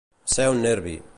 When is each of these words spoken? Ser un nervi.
Ser 0.35 0.47
un 0.55 0.63
nervi. 0.67 0.99